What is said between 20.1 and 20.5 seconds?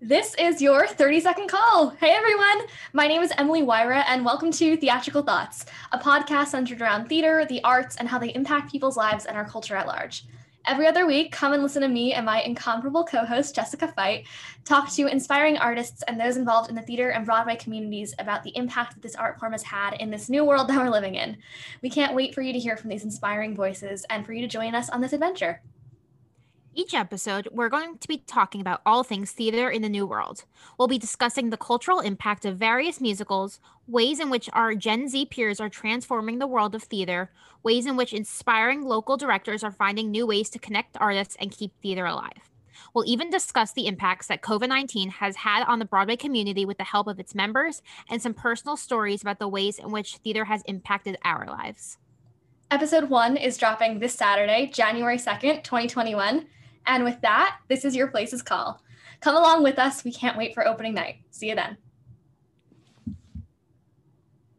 this new